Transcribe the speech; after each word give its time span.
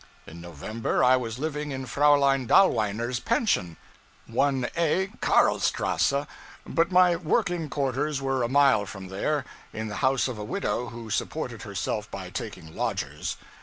In 0.25 0.41
November 0.41 1.03
I 1.03 1.15
was 1.15 1.37
living 1.37 1.69
in 1.69 1.85
Fraulein 1.85 2.47
Dahlweiner's 2.47 3.19
pension, 3.19 3.77
1a, 4.27 5.19
Karlstrasse; 5.21 6.25
but 6.65 6.91
my 6.91 7.15
working 7.15 7.69
quarters 7.69 8.19
were 8.19 8.41
a 8.41 8.49
mile 8.49 8.87
from 8.87 9.09
there, 9.09 9.45
in 9.71 9.89
the 9.89 9.97
house 10.01 10.27
of 10.27 10.39
a 10.39 10.43
widow 10.43 10.87
who 10.87 11.11
supported 11.11 11.61
herself 11.61 12.09
by 12.09 12.31
taking 12.31 12.75
lodgers. 12.75 13.37